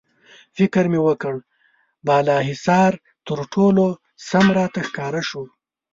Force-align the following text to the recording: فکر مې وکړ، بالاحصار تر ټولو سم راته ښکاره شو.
فکر 0.57 0.85
مې 0.91 0.99
وکړ، 1.07 1.35
بالاحصار 2.05 2.93
تر 3.27 3.39
ټولو 3.53 3.85
سم 4.27 4.45
راته 4.57 4.79
ښکاره 4.87 5.21
شو. 5.29 5.43